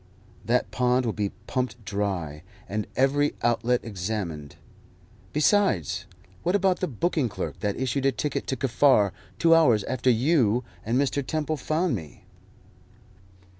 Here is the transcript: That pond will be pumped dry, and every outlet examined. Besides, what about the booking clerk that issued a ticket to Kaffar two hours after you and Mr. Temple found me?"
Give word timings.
That 0.43 0.71
pond 0.71 1.05
will 1.05 1.13
be 1.13 1.29
pumped 1.45 1.85
dry, 1.85 2.41
and 2.67 2.87
every 2.95 3.35
outlet 3.43 3.81
examined. 3.83 4.55
Besides, 5.31 6.05
what 6.41 6.55
about 6.55 6.79
the 6.79 6.87
booking 6.87 7.29
clerk 7.29 7.59
that 7.59 7.79
issued 7.79 8.07
a 8.07 8.11
ticket 8.11 8.47
to 8.47 8.55
Kaffar 8.57 9.11
two 9.37 9.53
hours 9.53 9.83
after 9.83 10.09
you 10.09 10.63
and 10.83 10.97
Mr. 10.97 11.23
Temple 11.23 11.55
found 11.55 11.93
me?" 11.95 12.25